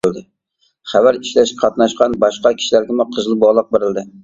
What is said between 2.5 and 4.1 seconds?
كىشىلەرگىمۇ قىزىل بولاق بېرىلدى.